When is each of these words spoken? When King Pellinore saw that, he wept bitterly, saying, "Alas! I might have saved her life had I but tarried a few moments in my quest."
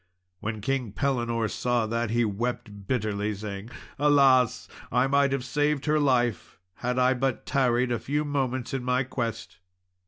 When 0.39 0.61
King 0.61 0.93
Pellinore 0.93 1.47
saw 1.47 1.85
that, 1.85 2.09
he 2.09 2.25
wept 2.25 2.87
bitterly, 2.87 3.35
saying, 3.35 3.69
"Alas! 3.99 4.67
I 4.91 5.05
might 5.05 5.31
have 5.31 5.45
saved 5.45 5.85
her 5.85 5.99
life 5.99 6.57
had 6.77 6.97
I 6.97 7.13
but 7.13 7.45
tarried 7.45 7.91
a 7.91 7.99
few 7.99 8.25
moments 8.25 8.73
in 8.73 8.83
my 8.83 9.03
quest." 9.03 9.59